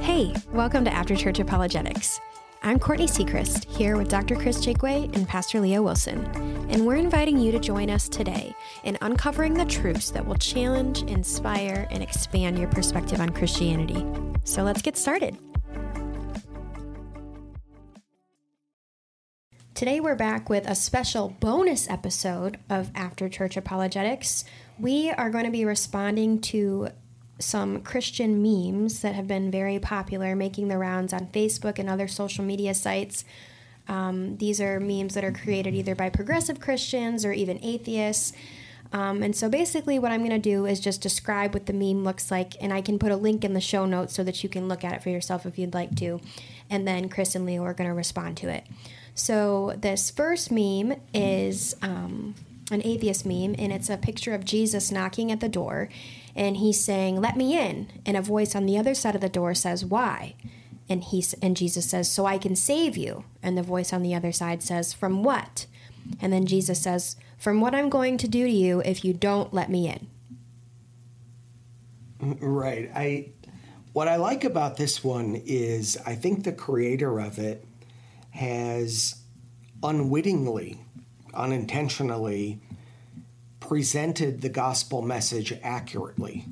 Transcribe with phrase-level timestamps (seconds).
[0.00, 2.20] Hey, welcome to After Church Apologetics.
[2.62, 4.34] I'm Courtney Seacrest, here with Dr.
[4.34, 6.24] Chris Jigway and Pastor Leo Wilson,
[6.70, 11.02] and we're inviting you to join us today in uncovering the truths that will challenge,
[11.02, 14.02] inspire, and expand your perspective on Christianity.
[14.44, 15.36] So let's get started.
[19.74, 24.46] Today, we're back with a special bonus episode of After Church Apologetics.
[24.78, 26.88] We are going to be responding to
[27.40, 32.06] some Christian memes that have been very popular, making the rounds on Facebook and other
[32.06, 33.24] social media sites.
[33.88, 38.32] Um, these are memes that are created either by progressive Christians or even atheists.
[38.92, 42.04] Um, and so basically, what I'm going to do is just describe what the meme
[42.04, 44.48] looks like, and I can put a link in the show notes so that you
[44.48, 46.20] can look at it for yourself if you'd like to.
[46.68, 48.64] And then Chris and Leo are going to respond to it.
[49.14, 52.34] So, this first meme is um,
[52.70, 55.88] an atheist meme, and it's a picture of Jesus knocking at the door,
[56.34, 59.28] and he's saying, "Let me in," and a voice on the other side of the
[59.28, 60.34] door says, "Why?"
[60.88, 64.14] And he and Jesus says, "So I can save you." And the voice on the
[64.14, 65.66] other side says, "From what?"
[66.20, 69.54] And then Jesus says, "From what I'm going to do to you if you don't
[69.54, 70.06] let me in."
[72.20, 72.90] Mm, right.
[72.94, 73.28] I
[73.92, 77.64] what I like about this one is I think the creator of it
[78.30, 79.16] has
[79.82, 80.80] unwittingly,
[81.34, 82.60] unintentionally
[83.60, 86.44] presented the gospel message accurately.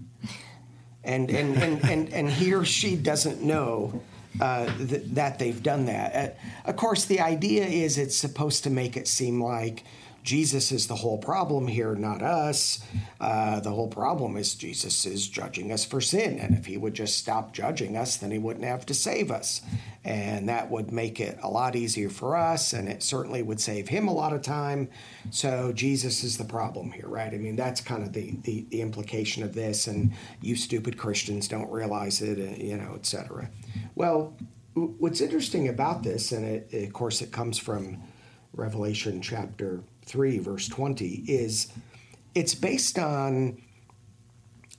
[1.04, 4.02] And, and, and, and, and he or she doesn't know
[4.40, 6.14] uh, th- that they've done that.
[6.14, 9.84] Uh, of course, the idea is it's supposed to make it seem like
[10.22, 12.84] Jesus is the whole problem here, not us.
[13.18, 16.38] Uh, the whole problem is Jesus is judging us for sin.
[16.38, 19.62] And if he would just stop judging us, then he wouldn't have to save us.
[20.04, 22.74] And that would make it a lot easier for us.
[22.74, 24.90] And it certainly would save him a lot of time.
[25.30, 27.32] So Jesus is the problem here, right?
[27.32, 29.86] I mean, that's kind of the, the, the implication of this.
[29.86, 30.12] And
[30.42, 33.48] you stupid Christians don't realize it, you know, et cetera.
[33.94, 34.36] Well,
[34.74, 38.02] what's interesting about this, and it, of course, it comes from
[38.52, 41.68] Revelation chapter 3, verse 20, is
[42.34, 43.60] it's based on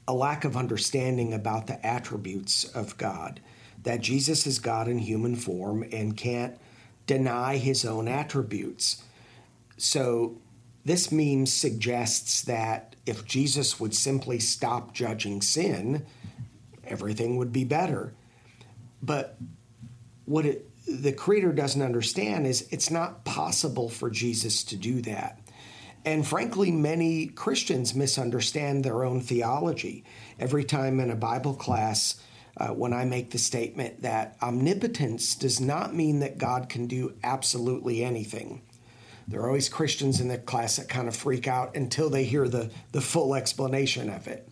[0.07, 3.39] a lack of understanding about the attributes of God,
[3.84, 6.57] that Jesus is God in human form and can't
[7.06, 9.03] deny his own attributes.
[9.78, 10.38] So,
[10.84, 16.06] this meme suggests that if Jesus would simply stop judging sin,
[16.84, 18.13] everything would be better.
[19.01, 19.38] But
[20.29, 25.40] what it the creator doesn't understand is it's not possible for Jesus to do that.
[26.06, 30.03] And frankly, many Christians misunderstand their own theology.
[30.39, 32.22] Every time in a Bible class,
[32.57, 37.13] uh, when I make the statement that omnipotence does not mean that God can do
[37.23, 38.62] absolutely anything.
[39.28, 42.47] There are always Christians in the class that kind of freak out until they hear
[42.47, 44.47] the, the full explanation of it.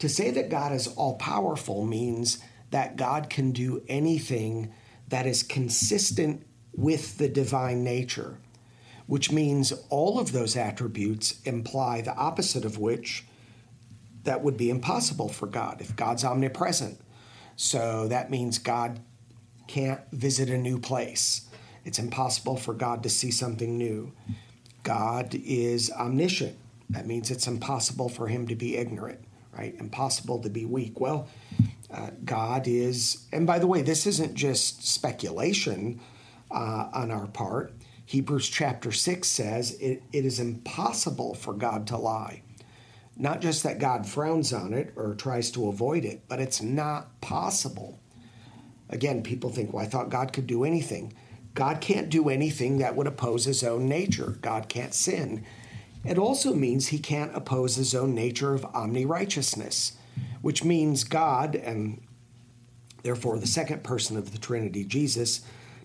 [0.00, 2.38] To say that God is all powerful means
[2.70, 4.72] that God can do anything
[5.12, 6.42] that is consistent
[6.74, 8.38] with the divine nature,
[9.06, 13.26] which means all of those attributes imply the opposite of which
[14.24, 16.98] that would be impossible for God if God's omnipresent.
[17.56, 19.00] So that means God
[19.66, 21.46] can't visit a new place.
[21.84, 24.14] It's impossible for God to see something new.
[24.82, 26.56] God is omniscient.
[26.88, 29.20] That means it's impossible for him to be ignorant,
[29.52, 29.74] right?
[29.78, 30.98] Impossible to be weak.
[30.98, 31.28] Well,
[31.92, 36.00] uh, God is, and by the way, this isn't just speculation
[36.50, 37.72] uh, on our part.
[38.06, 42.42] Hebrews chapter 6 says it, it is impossible for God to lie.
[43.16, 47.20] Not just that God frowns on it or tries to avoid it, but it's not
[47.20, 48.00] possible.
[48.88, 51.14] Again, people think, well, I thought God could do anything.
[51.54, 54.38] God can't do anything that would oppose his own nature.
[54.40, 55.44] God can't sin.
[56.04, 59.92] It also means he can't oppose his own nature of omni-righteousness
[60.42, 62.02] which means God, and
[63.02, 65.40] therefore the second person of the Trinity, Jesus,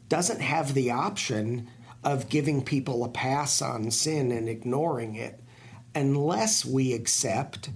[0.10, 1.70] doesn't have the option
[2.04, 5.40] of giving people a pass on sin and ignoring it
[5.96, 7.70] unless we accept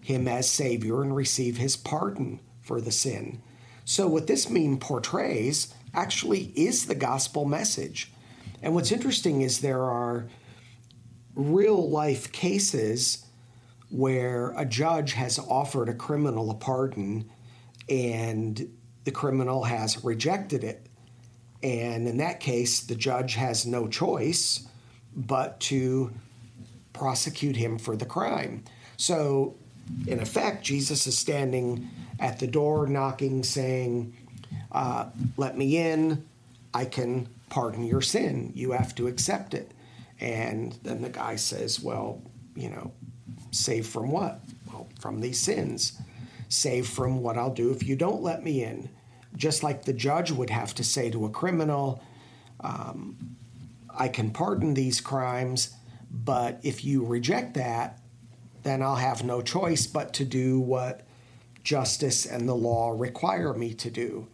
[0.00, 3.40] him as Savior and receive his pardon for the sin.
[3.84, 8.10] So, what this meme portrays actually is the gospel message.
[8.62, 10.26] And what's interesting is there are
[11.36, 13.26] real life cases
[13.90, 17.30] where a judge has offered a criminal a pardon
[17.88, 18.68] and
[19.04, 20.86] the criminal has rejected it.
[21.62, 24.66] And in that case, the judge has no choice
[25.14, 26.12] but to
[26.92, 28.64] prosecute him for the crime.
[28.96, 29.54] So,
[30.06, 34.14] in effect, Jesus is standing at the door, knocking, saying,
[34.72, 35.06] uh,
[35.36, 36.24] Let me in.
[36.74, 38.52] I can pardon your sin.
[38.54, 39.70] You have to accept it.
[40.20, 42.22] And then the guy says, Well,
[42.54, 42.92] you know,
[43.50, 44.40] Saved from what?
[44.66, 46.00] Well, from these sins.
[46.48, 48.90] Saved from what I'll do if you don't let me in.
[49.34, 52.02] just like the judge would have to say to a criminal,
[52.60, 53.36] um,
[53.94, 55.74] I can pardon these crimes,
[56.10, 58.00] but if you reject that,
[58.62, 61.02] then I'll have no choice but to do what
[61.62, 64.26] justice and the law require me to do.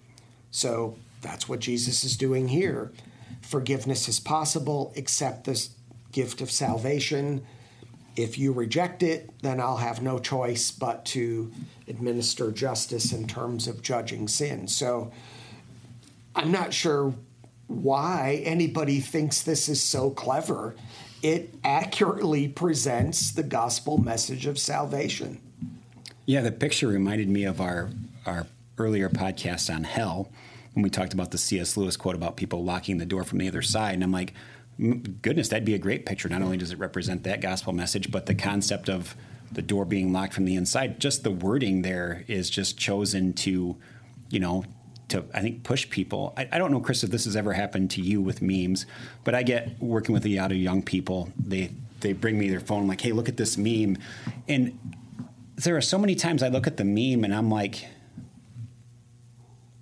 [0.52, 2.92] So that's what Jesus is doing here.
[3.42, 5.70] Forgiveness is possible, accept this
[6.12, 7.44] gift of salvation.
[8.16, 11.52] If you reject it, then I'll have no choice but to
[11.88, 14.68] administer justice in terms of judging sin.
[14.68, 15.12] So
[16.34, 17.14] I'm not sure
[17.66, 20.74] why anybody thinks this is so clever.
[21.22, 25.40] It accurately presents the gospel message of salvation.
[26.26, 27.90] Yeah, the picture reminded me of our
[28.26, 28.46] our
[28.78, 30.30] earlier podcast on hell
[30.74, 31.76] when we talked about the C.S.
[31.76, 34.34] Lewis quote about people locking the door from the other side, and I'm like,
[35.22, 36.28] goodness, that'd be a great picture.
[36.28, 39.14] Not only does it represent that gospel message, but the concept of
[39.50, 40.98] the door being locked from the inside.
[40.98, 43.76] Just the wording there is just chosen to,
[44.30, 44.64] you know,
[45.08, 46.32] to I think push people.
[46.36, 48.86] I, I, don't know, Chris, if this has ever happened to you with memes,
[49.24, 51.32] but I get working with a lot of young people.
[51.38, 51.70] They
[52.00, 53.96] they bring me their phone, like, hey, look at this meme,
[54.48, 54.76] and
[55.56, 57.86] there are so many times I look at the meme and I'm like,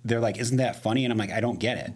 [0.03, 1.05] they're like, isn't that funny?
[1.05, 1.93] And I'm like, I don't get it.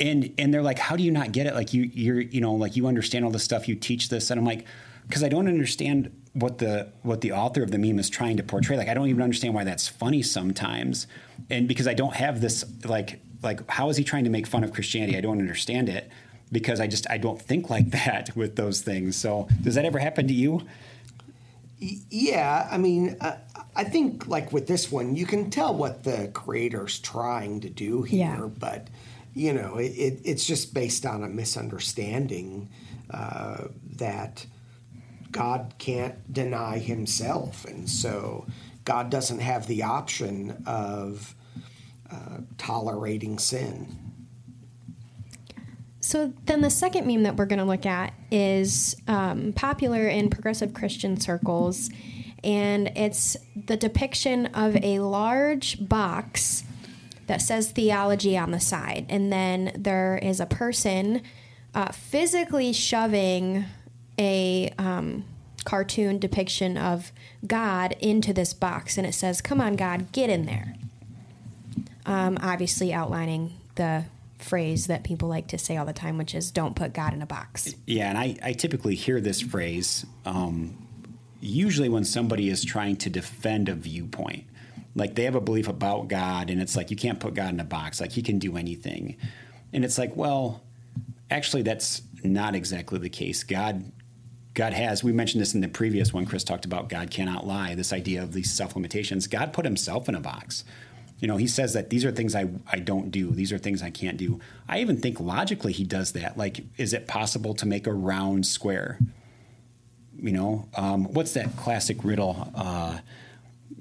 [0.00, 1.54] And and they're like, how do you not get it?
[1.54, 4.38] Like you you're you know like you understand all this stuff, you teach this, and
[4.38, 4.64] I'm like,
[5.08, 8.42] because I don't understand what the what the author of the meme is trying to
[8.42, 8.76] portray.
[8.76, 11.08] Like I don't even understand why that's funny sometimes,
[11.50, 14.62] and because I don't have this like like how is he trying to make fun
[14.62, 15.16] of Christianity?
[15.18, 16.10] I don't understand it
[16.52, 19.16] because I just I don't think like that with those things.
[19.16, 20.62] So does that ever happen to you?
[21.80, 23.36] Yeah, I mean, uh,
[23.78, 28.02] I think like with this one, you can tell what the creator's trying to do
[28.02, 28.48] here, yeah.
[28.58, 28.88] but
[29.34, 32.68] you know, it, it, it's just based on a misunderstanding
[33.10, 34.44] uh, that
[35.30, 37.64] God can't deny himself.
[37.66, 38.46] And so
[38.84, 41.36] God doesn't have the option of
[42.10, 43.96] uh, tolerating sin.
[46.00, 50.30] So then the second meme that we're going to look at is um, popular in
[50.30, 51.90] progressive Christian circles,
[52.44, 56.64] and it's the depiction of a large box
[57.26, 61.22] that says theology on the side, and then there is a person
[61.74, 63.64] uh, physically shoving
[64.18, 65.24] a um,
[65.64, 67.12] cartoon depiction of
[67.46, 70.74] God into this box, and it says, "Come on, God, get in there."
[72.06, 74.04] Um, obviously, outlining the
[74.38, 77.20] phrase that people like to say all the time, which is "Don't put God in
[77.20, 80.87] a box." Yeah, and I, I typically hear this phrase um,
[81.40, 84.44] usually when somebody is trying to defend a viewpoint.
[84.94, 87.60] Like they have a belief about God, and it's like you can't put God in
[87.60, 88.00] a box.
[88.00, 89.16] Like He can do anything,
[89.72, 90.62] and it's like, well,
[91.30, 93.44] actually, that's not exactly the case.
[93.44, 93.92] God
[94.58, 97.76] God has, we mentioned this in the previous one, Chris talked about God cannot lie,
[97.76, 99.28] this idea of these self limitations.
[99.28, 100.64] God put himself in a box.
[101.20, 103.82] You know, he says that these are things I, I don't do, these are things
[103.84, 104.40] I can't do.
[104.68, 106.36] I even think logically he does that.
[106.36, 108.98] Like, is it possible to make a round square?
[110.18, 112.50] You know, um, what's that classic riddle?
[112.54, 112.98] Uh,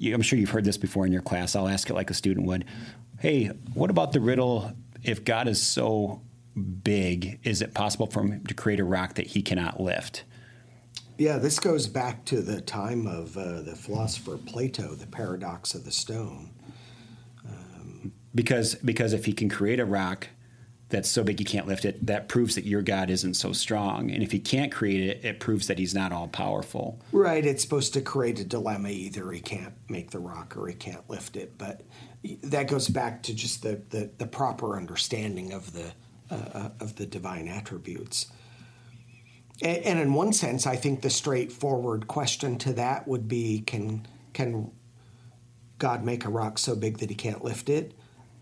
[0.06, 1.56] I'm sure you've heard this before in your class.
[1.56, 2.66] I'll ask it like a student would.
[3.20, 4.72] Hey, what about the riddle?
[5.04, 6.22] If God is so
[6.84, 10.24] big, is it possible for him to create a rock that he cannot lift?
[11.18, 15.84] Yeah, this goes back to the time of uh, the philosopher Plato, the paradox of
[15.84, 16.52] the stone.
[17.44, 20.28] Um, because because if he can create a rock
[20.90, 24.10] that's so big you can't lift it, that proves that your God isn't so strong.
[24.10, 27.00] And if he can't create it, it proves that he's not all powerful.
[27.12, 27.46] Right.
[27.46, 28.90] It's supposed to create a dilemma.
[28.90, 31.58] Either he can't make the rock or he can't lift it.
[31.58, 31.82] But
[32.44, 35.92] that goes back to just the, the, the proper understanding of the
[36.30, 38.28] uh, of the divine attributes.
[39.62, 44.72] And in one sense, I think the straightforward question to that would be can, can
[45.80, 47.94] God make a rock so big that he can't lift it?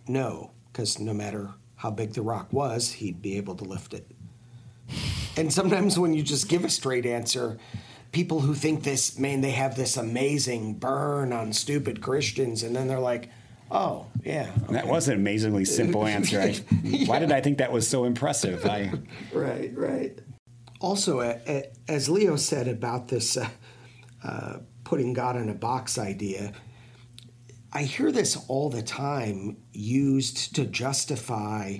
[0.09, 4.09] No, because no matter how big the rock was, he'd be able to lift it.
[5.37, 7.57] And sometimes when you just give a straight answer,
[8.11, 12.87] people who think this, man, they have this amazing burn on stupid Christians, and then
[12.87, 13.29] they're like,
[13.69, 14.51] oh, yeah.
[14.63, 14.73] Okay.
[14.73, 16.39] That was an amazingly simple answer.
[16.39, 17.07] I, yeah.
[17.07, 18.65] Why did I think that was so impressive?
[18.65, 18.91] I...
[19.33, 20.19] right, right
[20.85, 21.19] also,
[21.87, 23.49] as Leo said about this uh,
[24.23, 26.53] uh, putting God in a box idea,
[27.75, 31.79] I hear this all the time used to justify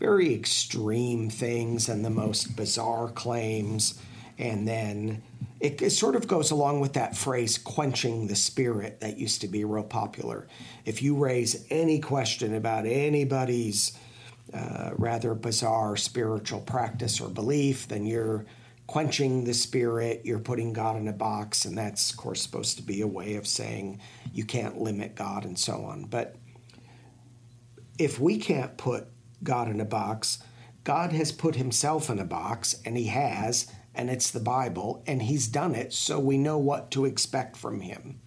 [0.00, 3.96] very extreme things and the most bizarre claims.
[4.38, 5.22] And then
[5.60, 9.46] it, it, sort of goes along with that phrase, quenching the spirit, that used to
[9.46, 10.48] be real popular.
[10.84, 13.96] If you raise any question about anybody's
[14.52, 18.46] uh, rather bizarre spiritual practice or belief, then you're
[18.86, 22.82] quenching the spirit, you're putting God in a box, and that's, of course, supposed to
[22.82, 24.00] be a way of saying
[24.32, 26.04] you can't limit God and so on.
[26.04, 26.36] But
[27.98, 29.08] if we can't put
[29.42, 30.38] God in a box,
[30.84, 35.22] God has put himself in a box, and he has, and it's the Bible, and
[35.22, 38.20] he's done it so we know what to expect from him.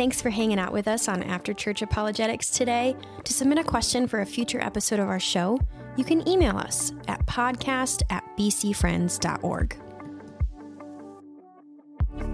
[0.00, 2.96] Thanks for hanging out with us on After Church Apologetics today.
[3.22, 5.60] To submit a question for a future episode of our show,
[5.94, 9.76] you can email us at podcast at bcfriends.org.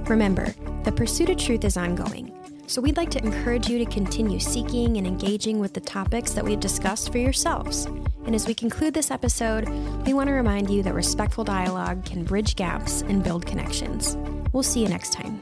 [0.08, 0.54] Remember,
[0.84, 2.32] the pursuit of truth is ongoing,
[2.68, 6.44] so we'd like to encourage you to continue seeking and engaging with the topics that
[6.44, 7.86] we've discussed for yourselves.
[8.26, 9.68] And as we conclude this episode,
[10.06, 14.16] we want to remind you that respectful dialogue can bridge gaps and build connections.
[14.52, 15.40] We'll see you next time.